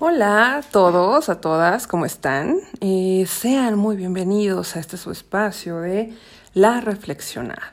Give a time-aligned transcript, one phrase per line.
[0.00, 2.60] Hola a todos, a todas, ¿cómo están?
[2.80, 6.16] Eh, sean muy bienvenidos a este su espacio de
[6.54, 7.72] La Reflexionada.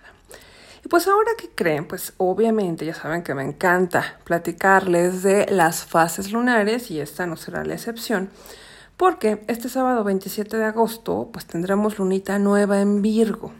[0.83, 5.85] Y pues ahora que creen, pues obviamente ya saben que me encanta platicarles de las
[5.85, 8.31] fases lunares y esta no será la excepción,
[8.97, 13.53] porque este sábado 27 de agosto pues tendremos lunita nueva en Virgo.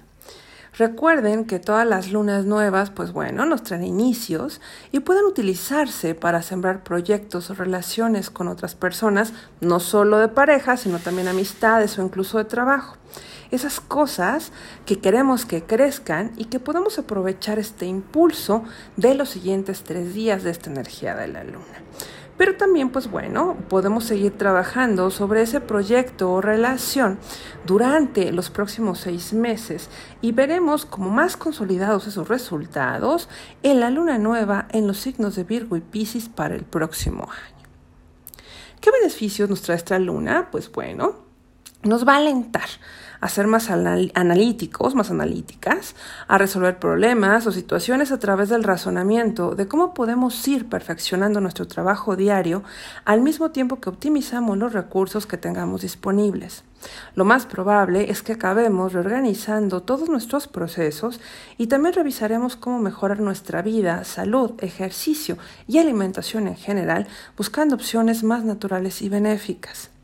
[0.78, 4.60] Recuerden que todas las lunas nuevas, pues bueno, nos traen inicios
[4.92, 10.75] y pueden utilizarse para sembrar proyectos o relaciones con otras personas, no solo de pareja,
[10.75, 12.98] sino también amistades o incluso de trabajo.
[13.51, 14.51] Esas cosas
[14.86, 18.65] que queremos que crezcan y que podamos aprovechar este impulso
[18.98, 21.84] de los siguientes tres días de esta energía de la luna.
[22.38, 27.18] Pero también, pues bueno, podemos seguir trabajando sobre ese proyecto o relación
[27.66, 29.89] durante los próximos seis meses
[30.21, 33.30] y veremos como más consolidados esos resultados
[33.64, 37.56] en la luna nueva en los signos de Virgo y Pisces para el próximo año.
[38.81, 40.50] ¿Qué beneficios nos trae esta luna?
[40.52, 41.16] Pues bueno,
[41.84, 42.68] nos va a alentar
[43.26, 45.95] a ser más analíticos, más analíticas,
[46.28, 51.66] a resolver problemas o situaciones a través del razonamiento de cómo podemos ir perfeccionando nuestro
[51.66, 52.62] trabajo diario
[53.03, 56.64] al mismo tiempo que optimizamos los recursos que tengamos disponibles.
[57.16, 61.20] Lo más probable es que acabemos reorganizando todos nuestros procesos
[61.58, 68.23] y también revisaremos cómo mejorar nuestra vida, salud, ejercicio y alimentación en general, buscando opciones
[68.23, 69.95] más naturales y benéficas.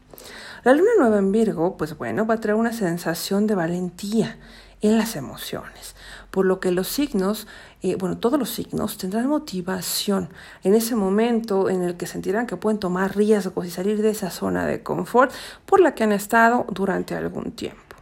[0.64, 4.38] La luna nueva en Virgo, pues bueno, va a traer una sensación de valentía
[4.81, 5.95] en las emociones,
[6.30, 7.48] por lo que los signos,
[7.81, 10.30] eh, bueno, todos los signos tendrán motivación
[10.64, 14.30] en ese momento en el que sentirán que pueden tomar riesgos y salir de esa
[14.30, 15.32] zona de confort
[15.66, 17.95] por la que han estado durante algún tiempo.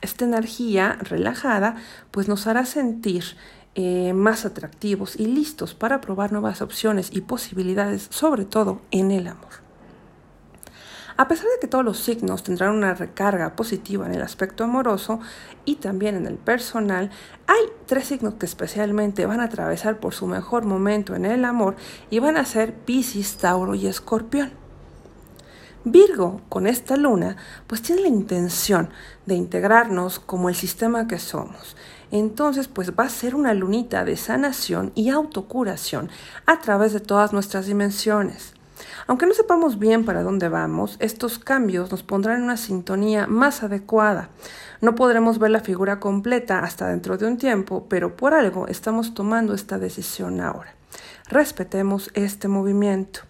[0.00, 1.74] Esta energía relajada
[2.12, 3.24] pues nos hará sentir
[3.74, 9.26] eh, más atractivos y listos para probar nuevas opciones y posibilidades, sobre todo en el
[9.26, 9.67] amor.
[11.20, 15.18] A pesar de que todos los signos tendrán una recarga positiva en el aspecto amoroso
[15.64, 17.10] y también en el personal,
[17.48, 21.74] hay tres signos que especialmente van a atravesar por su mejor momento en el amor
[22.08, 24.52] y van a ser Piscis, Tauro y Escorpión.
[25.82, 27.36] Virgo, con esta luna,
[27.66, 28.90] pues tiene la intención
[29.26, 31.76] de integrarnos como el sistema que somos.
[32.12, 36.10] Entonces, pues va a ser una lunita de sanación y autocuración
[36.46, 38.54] a través de todas nuestras dimensiones.
[39.06, 43.62] Aunque no sepamos bien para dónde vamos, estos cambios nos pondrán en una sintonía más
[43.62, 44.30] adecuada.
[44.80, 49.14] No podremos ver la figura completa hasta dentro de un tiempo, pero por algo estamos
[49.14, 50.74] tomando esta decisión ahora.
[51.28, 53.20] Respetemos este movimiento.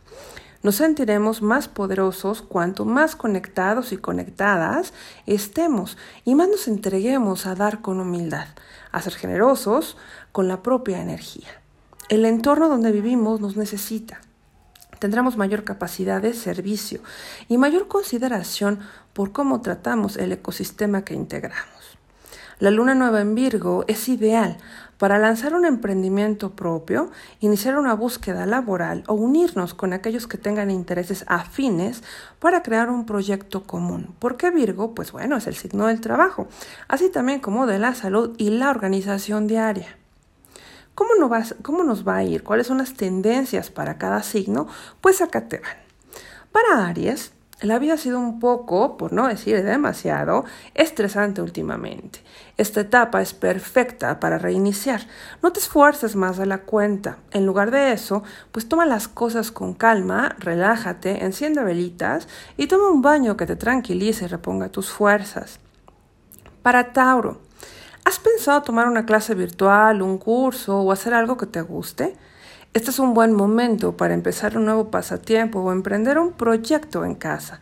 [0.62, 4.92] Nos sentiremos más poderosos cuanto más conectados y conectadas
[5.26, 8.48] estemos y más nos entreguemos a dar con humildad,
[8.91, 9.97] a ser generosos
[10.32, 11.48] con la propia energía.
[12.09, 14.20] El entorno donde vivimos nos necesita
[14.98, 17.00] tendremos mayor capacidad de servicio
[17.48, 18.81] y mayor consideración
[19.12, 21.98] por cómo tratamos el ecosistema que integramos.
[22.60, 24.59] La luna nueva en Virgo es ideal
[24.98, 30.70] para lanzar un emprendimiento propio, iniciar una búsqueda laboral o unirnos con aquellos que tengan
[30.70, 32.03] intereses afines
[32.41, 34.15] para crear un proyecto común.
[34.19, 34.94] ¿Por qué Virgo?
[34.94, 36.48] Pues bueno, es el signo del trabajo,
[36.88, 39.97] así también como de la salud y la organización diaria.
[40.98, 41.31] ¿Cómo, no
[41.62, 42.42] ¿Cómo nos va a ir?
[42.42, 44.66] ¿Cuáles son las tendencias para cada signo?
[45.00, 45.76] Pues acá te van.
[46.50, 50.44] Para Aries, la vida ha sido un poco, por no decir demasiado,
[50.75, 52.25] estresante últimamente.
[52.56, 55.03] Esta etapa es perfecta para reiniciar.
[55.41, 57.19] No te esfuerces más de la cuenta.
[57.30, 62.26] En lugar de eso, pues toma las cosas con calma, relájate, enciende velitas
[62.56, 65.60] y toma un baño que te tranquilice y reponga tus fuerzas.
[66.62, 67.41] Para Tauro,
[68.09, 72.17] ¿Has pensado tomar una clase virtual, un curso o hacer algo que te guste?
[72.73, 77.15] Este es un buen momento para empezar un nuevo pasatiempo o emprender un proyecto en
[77.15, 77.61] casa.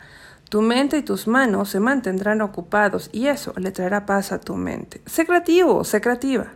[0.49, 4.55] Tu mente y tus manos se mantendrán ocupados y eso le traerá paz a tu
[4.55, 5.01] mente.
[5.05, 6.47] Sé creativo, sé creativa.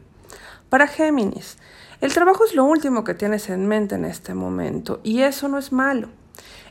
[0.69, 1.57] Para Géminis,
[1.99, 5.57] el trabajo es lo último que tienes en mente en este momento y eso no
[5.57, 6.07] es malo.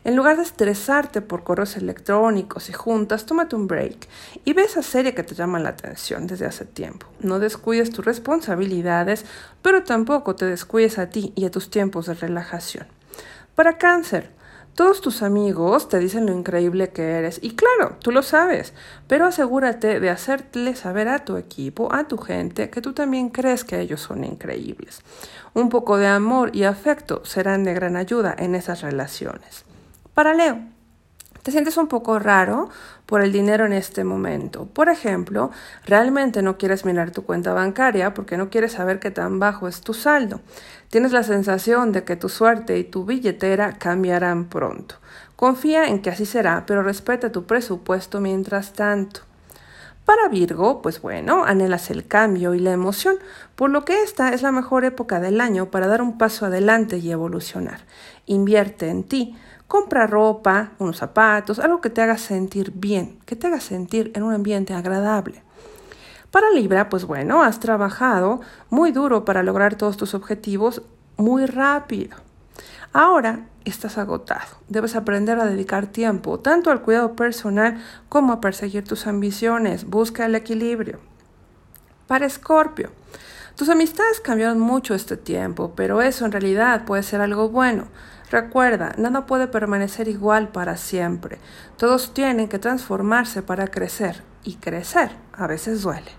[0.03, 4.09] En lugar de estresarte por correos electrónicos y juntas, tómate un break
[4.47, 7.07] y ve esa serie que te llama la atención desde hace tiempo.
[7.21, 9.27] No descuides tus responsabilidades,
[9.61, 12.87] pero tampoco te descuides a ti y a tus tiempos de relajación.
[13.55, 14.31] Para cáncer,
[14.75, 18.73] todos tus amigos te dicen lo increíble que eres y claro, tú lo sabes,
[19.09, 23.65] pero asegúrate de hacerle saber a tu equipo, a tu gente, que tú también crees
[23.65, 25.03] que ellos son increíbles.
[25.53, 29.65] Un poco de amor y afecto serán de gran ayuda en esas relaciones.
[30.15, 30.61] Para Leo,
[31.43, 32.69] te sientes un poco raro
[33.07, 34.67] por el dinero en este momento.
[34.67, 35.51] Por ejemplo,
[35.85, 39.81] realmente no quieres mirar tu cuenta bancaria porque no quieres saber qué tan bajo es
[39.81, 40.41] tu saldo.
[40.91, 44.97] Tienes la sensación de que tu suerte y tu billetera cambiarán pronto.
[45.37, 49.23] Confía en que así será, pero respeta tu presupuesto mientras tanto.
[50.05, 53.17] Para Virgo, pues bueno, anhelas el cambio y la emoción,
[53.55, 56.99] por lo que esta es la mejor época del año para dar un paso adelante
[56.99, 57.81] y evolucionar.
[58.27, 59.37] Invierte en ti,
[59.71, 64.25] compra ropa, unos zapatos, algo que te haga sentir bien, que te haga sentir en
[64.25, 65.45] un ambiente agradable.
[66.33, 70.83] Para Libra, pues bueno, has trabajado muy duro para lograr todos tus objetivos
[71.17, 72.17] muy rápido.
[72.93, 74.59] Ahora estás agotado.
[74.67, 79.85] Debes aprender a dedicar tiempo tanto al cuidado personal como a perseguir tus ambiciones.
[79.85, 80.99] Busca el equilibrio.
[82.09, 82.91] Para Escorpio,
[83.55, 87.85] tus amistades cambiaron mucho este tiempo, pero eso en realidad puede ser algo bueno.
[88.31, 91.39] Recuerda, nada puede permanecer igual para siempre.
[91.77, 96.11] Todos tienen que transformarse para crecer, y crecer a veces duele.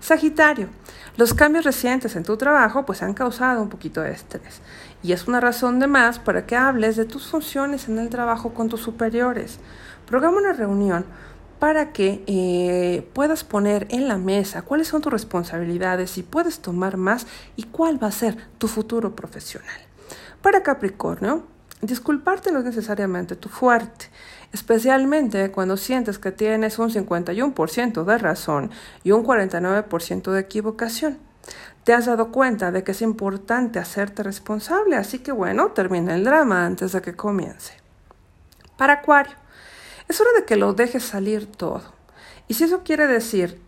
[0.00, 0.68] Sagitario,
[1.16, 4.60] los cambios recientes en tu trabajo pues han causado un poquito de estrés
[5.02, 8.52] y es una razón de más para que hables de tus funciones en el trabajo
[8.52, 9.58] con tus superiores.
[10.06, 11.06] Programa una reunión
[11.58, 16.98] para que eh, puedas poner en la mesa cuáles son tus responsabilidades y puedes tomar
[16.98, 17.26] más
[17.56, 19.93] y cuál va a ser tu futuro profesional.
[20.44, 21.42] Para Capricornio,
[21.80, 24.10] disculparte no es necesariamente tu fuerte
[24.54, 28.70] especialmente cuando sientes que tienes un 51% de razón
[29.02, 31.18] y un 49% de equivocación.
[31.82, 36.22] Te has dado cuenta de que es importante hacerte responsable, así que bueno, termina el
[36.22, 37.74] drama antes de que comience.
[38.78, 39.34] Para Acuario,
[40.08, 41.82] es hora de que lo dejes salir todo.
[42.46, 43.60] Y si eso quiere decir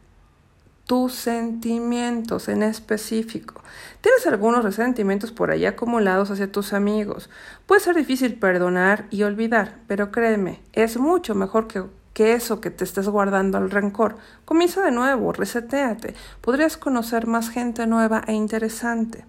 [0.87, 3.61] tus sentimientos en específico.
[4.01, 7.29] Tienes algunos resentimientos por ahí acumulados hacia tus amigos.
[7.67, 11.83] Puede ser difícil perdonar y olvidar, pero créeme, es mucho mejor que,
[12.15, 14.17] que eso que te estés guardando al rencor.
[14.45, 16.15] Comienza de nuevo, resetéate.
[16.41, 19.25] Podrías conocer más gente nueva e interesante.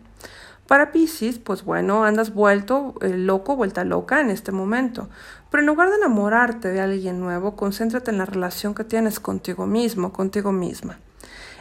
[0.67, 5.09] Para Pisces, pues bueno, andas vuelto eh, loco, vuelta loca en este momento.
[5.49, 9.65] Pero en lugar de enamorarte de alguien nuevo, concéntrate en la relación que tienes contigo
[9.65, 10.99] mismo, contigo misma.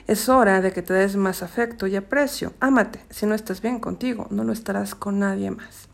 [0.06, 2.52] Es hora de que te des más afecto y aprecio.
[2.60, 3.04] Ámate.
[3.10, 5.88] Si no estás bien contigo, no lo estarás con nadie más.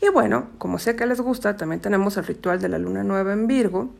[0.00, 3.34] Y bueno, como sé que les gusta, también tenemos el ritual de la luna nueva
[3.34, 3.90] en Virgo.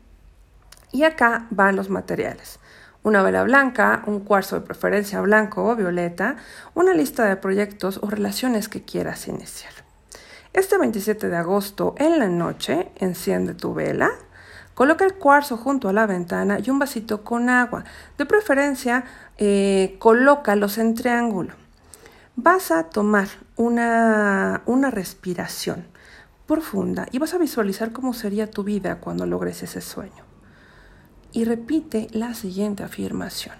[0.93, 2.59] Y acá van los materiales.
[3.03, 6.37] Una vela blanca, un cuarzo de preferencia blanco o violeta,
[6.75, 9.73] una lista de proyectos o relaciones que quieras iniciar.
[10.55, 14.11] Este 27 de agosto en la noche enciende tu vela
[14.74, 17.84] Coloca el cuarzo junto a la ventana y un vasito con agua.
[18.16, 19.04] De preferencia,
[19.38, 21.54] eh, colócalos en triángulo.
[22.36, 25.86] Vas a tomar una, una respiración
[26.46, 30.24] profunda y vas a visualizar cómo sería tu vida cuando logres ese sueño.
[31.32, 33.56] Y repite la siguiente afirmación.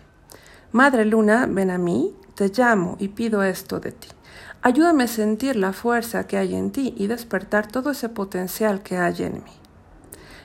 [0.73, 4.09] Madre Luna, ven a mí, te llamo y pido esto de ti.
[4.63, 8.97] Ayúdame a sentir la fuerza que hay en ti y despertar todo ese potencial que
[8.97, 9.62] hay en mí.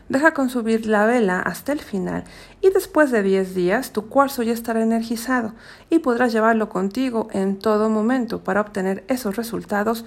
[0.10, 2.24] Deja consumir la vela hasta el final
[2.62, 5.54] y después de 10 días tu cuarzo ya estará energizado
[5.90, 10.06] y podrás llevarlo contigo en todo momento para obtener esos resultados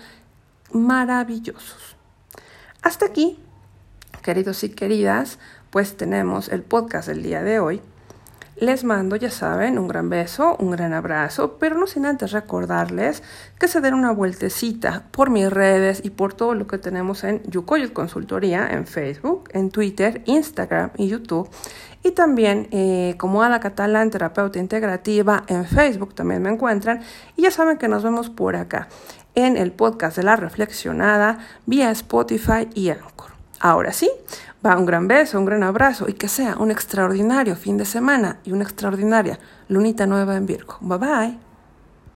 [0.73, 1.97] maravillosos.
[2.83, 3.39] Hasta aquí,
[4.23, 5.39] queridos y queridas,
[5.71, 7.83] pues tenemos el podcast del día de hoy.
[8.61, 13.23] Les mando, ya saben, un gran beso, un gran abrazo, pero no sin antes recordarles
[13.59, 17.43] que se den una vueltecita por mis redes y por todo lo que tenemos en
[17.45, 21.49] Yukoyot Consultoría, en Facebook, en Twitter, Instagram y YouTube.
[22.03, 27.01] Y también eh, como Ada Catalán, terapeuta integrativa, en Facebook también me encuentran.
[27.37, 28.89] Y ya saben que nos vemos por acá,
[29.35, 33.30] en el podcast de la reflexionada, vía Spotify y Anchor.
[33.61, 34.11] Ahora sí,
[34.65, 38.41] Va un gran beso, un gran abrazo y que sea un extraordinario fin de semana
[38.45, 39.39] y una extraordinaria
[39.69, 40.77] lunita nueva en Virgo.
[40.83, 41.50] Bye bye.